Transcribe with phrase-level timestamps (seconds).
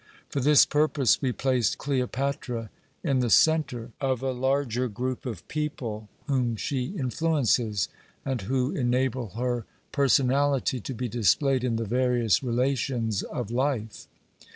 [0.29, 2.71] For this purpose we placed Cleopatra
[3.03, 7.87] in the centre of a larger group of people, whom she influences,
[8.25, 14.07] and who enable her personality to be displayed in the various relations of life.